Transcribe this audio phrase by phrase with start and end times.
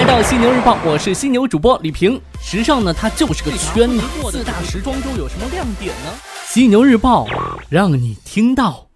[0.00, 2.18] 来到犀牛日报，我是犀牛主播李平。
[2.42, 4.00] 时尚呢，它就是个圈子。
[4.30, 6.10] 四大时装周有什么亮点呢？
[6.46, 7.26] 犀牛日报
[7.68, 8.86] 让你听到。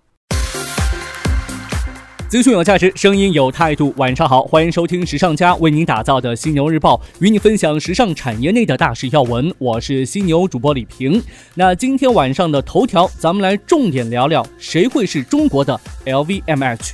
[2.27, 3.92] 资讯有价值，声音有态度。
[3.99, 9.55] 晚上好，欢迎收听时尚家为您打造的犀牛日报，与你分享时尚产业内的大事要闻。
[9.59, 11.23] 我是犀牛主播李平。
[11.55, 16.92] 那今天晚上的头条，咱们来重点聊聊谁会是中国的 LVMH。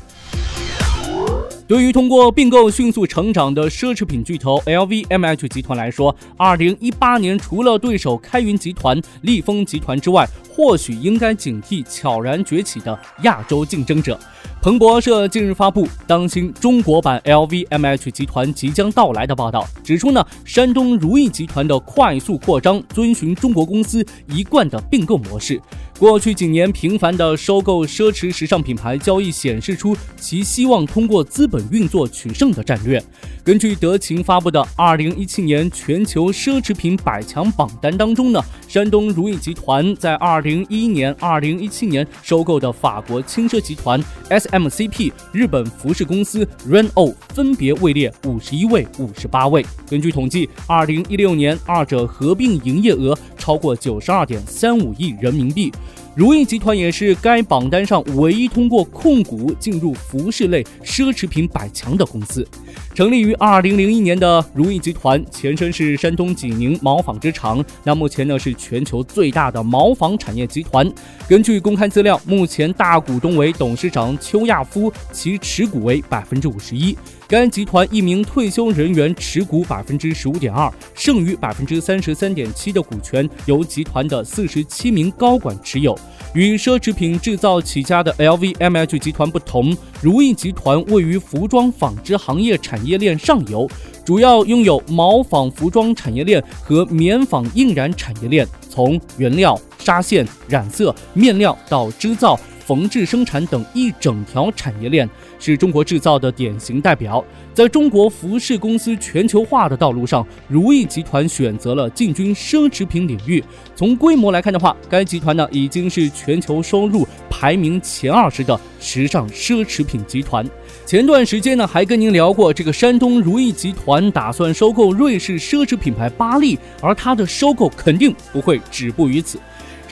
[1.71, 14.19] 对于通过并购迅速成长的奢侈品巨头 LVMH 集团来说，二零一八年除了对手开云集团、利丰集团之外，或许应该警惕悄然崛起的亚洲竞争者。
[14.63, 25.59] 彭博社近日发布当今中国版 LVMH 集团即将到来的报道，指出呢，山东如意集团的快速扩张遵循中国公司一贯的并购模式。
[25.99, 33.03] 过去几年频繁的收购奢侈时尚品牌交易显示出其希望通过资本运作取胜的战略。
[33.43, 49.65] 根据德勤发布的二零一七年全球奢侈品百强榜单当中呢，山东如意集团在二零一一年、二零一七年收购的法国轻奢集团 S MCP、日本服饰公司 Reno 分别位列五十一位、五十八位。
[49.89, 55.73] 根据统计，二零一六年二者合并营业额超过九十二点三五亿人民币。
[56.17, 62.47] 如意集团也是该榜单上唯一通过控股进入服饰类奢侈品百强的公司。
[62.95, 70.91] 成立于二零零一年的如意集团，前身是山东济宁毛纺织厂，那目前呢是全球最大的毛纺产业集团。
[71.29, 76.99] 根据公开资料，目前大股东为董事长邱亚夫，其持股为百分之五十一。
[77.31, 85.97] 该集团一名退休人员持股百分之十五点二，剩余百分之三十三点七的股权由集团的四十七名高管持有。
[86.35, 93.71] 与奢侈品制造起家的 LVMH 集团不同，如意集团位于服装纺织行业产业链上游，
[94.05, 102.37] 主要拥有毛纺服装产业链和棉纺印染产业链，从原料、纱线、染色、面料到织造。
[102.71, 105.11] 缝制生产等一整条产业链
[105.41, 107.25] 是中国制造的典型代表。
[107.53, 113.43] 在中国服饰公司全球化的道路上，如意集团选择了进军奢侈品领域。
[113.75, 120.49] 从规模来看的话，该集团呢已经是全球收入排名前二十的时尚奢侈品集团。
[120.87, 129.41] 前段时间呢还跟您聊过，这个山东如意集团打算收购瑞士奢侈品牌巴利，而它的收购肯定不会止步于此。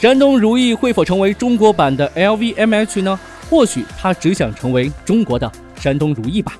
[0.00, 3.18] 山东如意会否成为中国版的 LVMH 呢？
[3.50, 6.56] 或许他只想成为中国的山东如意吧。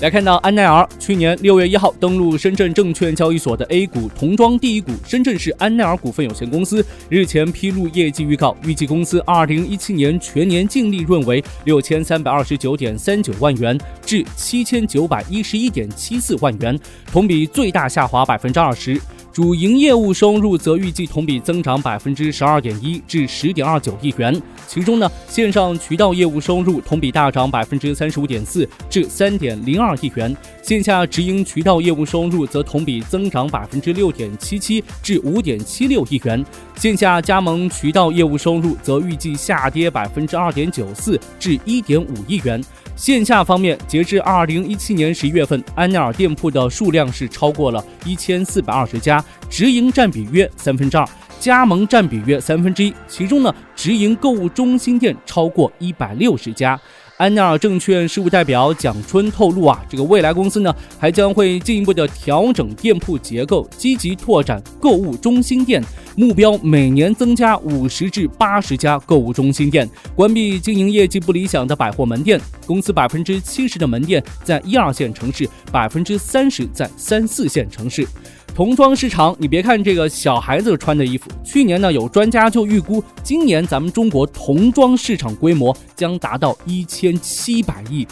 [0.00, 16.80] 来看到安奈儿，去年六月一号登陆深圳证券交易所的 A 股童装第一股深圳市安奈儿股份有限公司日前披露业绩预告，预计公司二零一七年全年净利润为六千三百二十九点三九万元至七千九百一十一点七四万元，
[17.12, 18.98] 同比最大下滑百分之二十。
[19.32, 36.44] 主营业务收入则预计同比增长百分之十二点一至十点二九亿元，其中呢，线上渠道业务收入同比大涨百分之三十五点四至三点零二亿元，线下直营渠道业务收入则同比增长百分之六点七七至五点七六亿元，
[36.76, 42.60] 线下加盟渠道业务收入则预计下跌百分之二点九四至一点五亿元。
[43.00, 51.08] 线下方面，截至二零一七年十一月份，安奈儿店铺的数量是超过了一千四百二十家，直营占比约三分之二，
[51.38, 52.92] 加盟占比约三分之一。
[53.08, 56.78] 其中呢，直营购物中心店超过一百六十家。
[57.20, 65.84] 安奈尔证券事务代表蒋春透露啊，这个未来公司呢还将会进一步的调整店铺结构，积极拓展购物中心店，
[66.16, 69.86] 目标每年增加五十至八十家购物中心店，
[70.16, 72.40] 关闭经营业绩不理想的百货门店。
[72.66, 78.06] 公司百分之七十的门店在一二线城市，百分之三十在三四线城市。
[78.54, 88.06] 童装市场，你别看这个小孩子穿的衣服，去年呢有专家就预估，今年咱们中国童装市场规模将达到一千七百亿，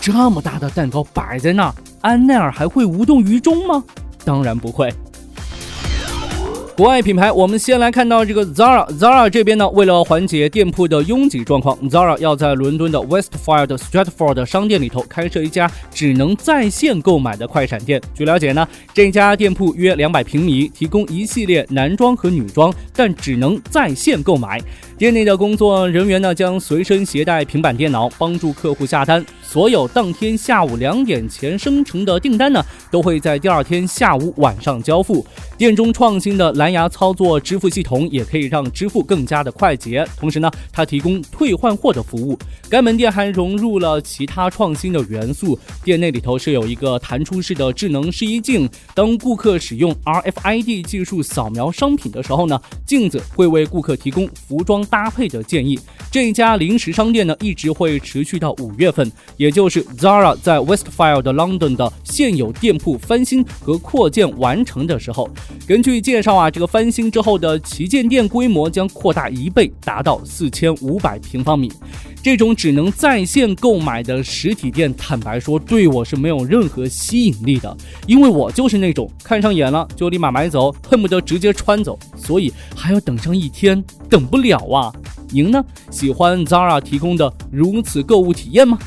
[0.00, 3.84] 这么大的蛋糕摆在那儿，安奈儿还会无动于衷吗？
[4.24, 4.92] 当然不会。
[6.74, 8.90] 国外品牌，我们先来看到这个 Zara。
[8.98, 18.00] Zara 这边呢，为了缓解店铺的拥挤状况，Zara 要在伦敦的 Westfield Stratford 商店里头开设一家只能在线购买的快闪店。
[18.14, 24.60] 据了解呢，这家店铺约两百平米，提供一系列男装和女装，但只能在线购买。
[24.96, 29.24] 店内的工作人员呢，将随身携带平板电脑，帮助客户下单。
[29.42, 35.26] 所有当天下午两点前生成的订单呢，都会在第二天下午晚上交付。
[35.58, 40.06] 店中创新的蓝蓝牙操作支付系统也可以让支付更加的快捷。
[40.16, 42.38] 同时呢，它提供退换货的服务。
[42.70, 48.70] 该门店还融入了其他创新的元素，店内里头设有一个弹出式的智能试衣镜。
[48.94, 55.76] 当顾客使用 RFID 技术扫描商品的时候呢，镜子会为顾客提供服装搭配的建议。
[56.12, 65.28] 这一家零食商店呢，一直会持续到五月份，也就是 Zara 在 Westfield London 的现有店铺翻新和扩建完成的时候。
[65.66, 71.72] 根据介绍啊，这个翻新之后的旗舰店规模将扩大一倍，达到四千五百平方米。
[72.22, 77.76] 这种只能在线购买的实体店，坦白说，对我是没有任何吸引力的，
[78.06, 84.92] 因为我就是那种看上眼了就立马买走，恨不得直接穿走，所以还要等上一天，等不了啊。
[85.30, 85.64] 您呢？
[85.90, 88.78] 喜欢 Zara 提供的如此购物体验吗？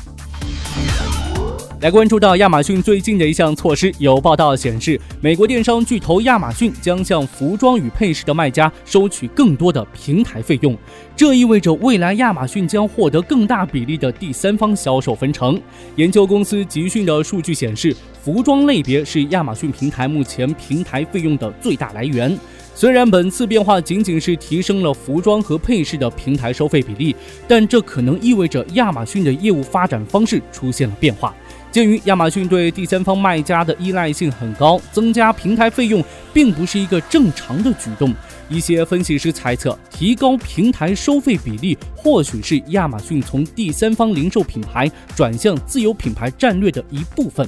[1.82, 10.74] 来关注到亚马逊最近的一项措施，有报道显示，美国电商巨头亚马逊将向服装与配饰的卖家收取更多的平台费用。
[11.14, 15.60] 这意味着未来亚马逊将获得更大比例的第三方销售分成。
[15.96, 22.36] 研究公司集讯的数据显示，服装类别是亚马逊平台目前平台费用的最大来源。
[22.74, 27.14] 虽然本次变化仅仅是提升了服装和配饰的平台收费比例，
[27.46, 31.34] 但这可能意味着亚马逊的业务发展方式出现了变化。
[31.76, 36.02] 鉴于亚马逊对第三方卖家的依赖性很高，增加平台费用
[36.32, 38.14] 并不是一个正常的举动。
[38.48, 47.46] 一些分析师猜测，提高平台收费比例或许是亚马逊从第三方零售品牌转向自有品牌战略的一部分。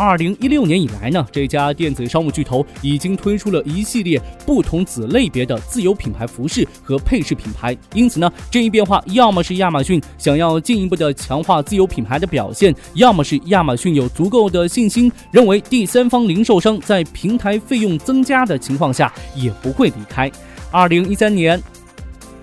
[0.00, 7.76] 二零一六年以来呢，这家电子商务巨头已经推出了一系列不同子类别的自有品牌服饰和配饰品牌。
[7.92, 20.32] 因此呢，这一变化要么是亚马逊想要进一步的强化自有品牌的表现，要么是亚马逊有足够的信心，认为第三方零售商在平台费用增加的情况下也不会离开。
[20.70, 21.62] 二零一三年。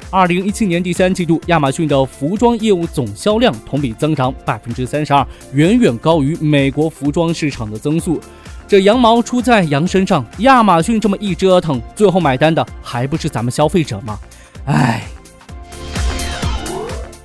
[0.09, 8.19] 二零一七年第三季度，亚马逊的服装业务总销量同比增长百分之三十二，远远高于美国服装市场的增速。
[8.68, 14.18] 这羊毛出在羊身上，亚马逊这么一折腾，最后买单的还不是咱们消费者吗？
[14.65, 15.04] 唉。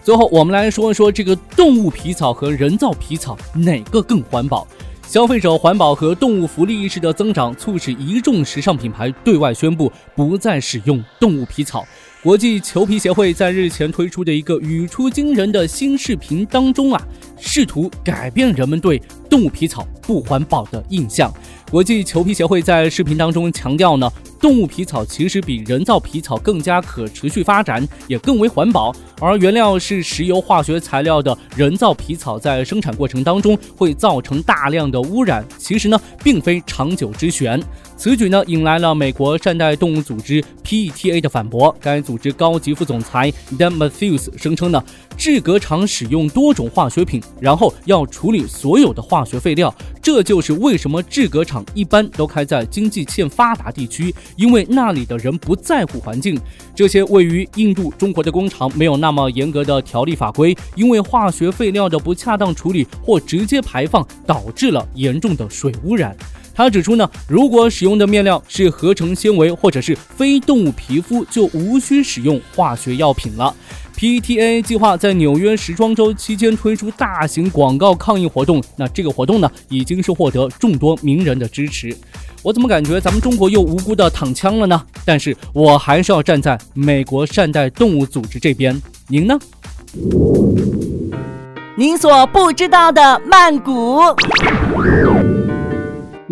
[0.03, 4.67] 最后，我们来说一说这个动物皮草和人造皮草哪个更环保？
[5.13, 11.85] 消费者环保和动物福利意识的增长，促使一众时尚品牌对外宣布不再使用动物皮草。
[12.23, 17.03] 国际裘皮协会在日前推出的一个语出惊人的新视频当中啊，
[17.39, 18.99] 试图改变人们对
[19.29, 21.31] 动物皮草不环保的印象。
[21.71, 24.11] 国际裘皮协会在视频当中强调呢。
[24.43, 28.93] 动物皮草其实比人造皮草更加可持续发展，也更为环保。
[29.21, 37.63] 而原料是石油化学材料的人造皮草，在生产过程当中会造成大量的污染，其实呢，并非长久之选。
[37.97, 41.73] 此举呢，引来了美国善待动物组织 PETA 的反驳。
[41.81, 44.83] 该组织高级副总裁 Dan Matthews 声称呢，
[45.17, 49.73] 制革厂使用多种化学品，然后要处理所有的化学废料，
[50.03, 54.13] 这就是为什么制革厂一般都开在经济欠发达地区。
[54.37, 56.39] 因为那里的人不在乎环境，
[56.75, 66.17] 这些位于印度、中国的工厂没有那么严格的条例法规，因为化学废料的不恰当处理或直接排放导致了严重的水污染。
[66.55, 73.55] 他指出呢，如果使用的面料是合成纤维或者是非动物皮肤，就无需使用化学药品了。
[73.97, 81.97] PTA 计划在纽约时装周期间推出大型广告抗议活动，那这个活动呢，已经是获得众多名人的支持。
[82.43, 84.83] 我怎么感觉咱们中国又无辜的躺枪了呢？
[85.05, 88.81] 但是我还是要站在美国善待动物组织这边。
[89.07, 89.39] 您呢？
[91.77, 94.01] 您所不知道的曼谷。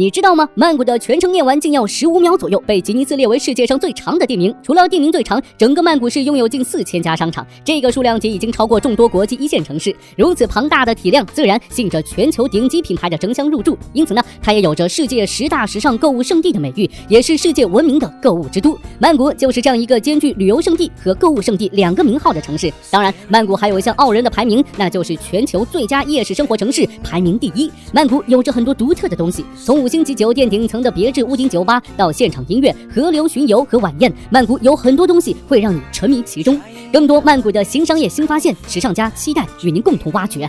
[0.01, 0.49] 你知道吗？
[0.55, 4.55] 曼谷的全程念完竟要十五秒左右，被吉尼斯列为世界上最长的地名。
[4.63, 9.95] 除了地名最长，整个曼谷市拥有近四千家商场，这个数量级已经超过众多国际一线城市。
[10.17, 13.77] 如此庞大的体量，自然吸引着全球顶级品牌的争相入驻。
[13.93, 18.79] 因此呢，它也有着世界十大时尚购物圣地的美誉，也是世界闻名的购物之都。
[18.99, 22.73] 曼谷就是这样一个兼具旅游胜地和购物胜地两个名号的城市。
[22.91, 27.71] 当然，曼谷还有一项傲人的排名，那就是全球最佳夜市生活城市排名第一。
[27.93, 36.61] 曼谷有着很多独特的东西，从五星级酒店顶层的别致屋顶酒吧，到现场音乐、河流巡游和晚宴，曼谷有很多东西会让你沉迷其中。
[36.93, 40.49] 更多曼谷的新商业新发现，时尚家期待与您共同挖掘。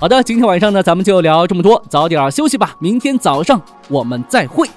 [0.00, 4.68] 好的，今天晚上呢，咱们就聊这么多，早点休息吧，明天早上我们再会。